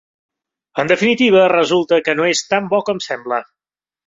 En 0.83 0.87
definitiva, 0.91 1.43
resulta 1.53 2.01
que 2.09 2.17
no 2.21 2.27
és 2.31 2.43
tan 2.55 2.71
bo 2.73 2.81
com 2.89 3.05
sembla. 3.11 3.41